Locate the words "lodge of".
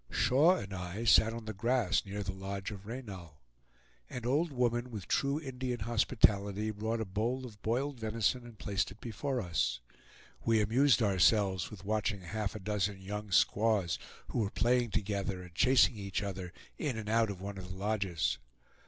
2.33-2.87